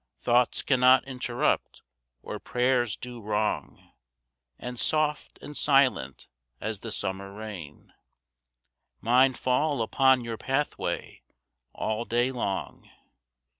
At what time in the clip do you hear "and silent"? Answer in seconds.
5.43-6.27